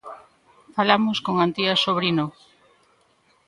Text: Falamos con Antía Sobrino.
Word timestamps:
Falamos 0.75 1.17
con 1.25 1.35
Antía 1.37 1.73
Sobrino. 1.83 2.25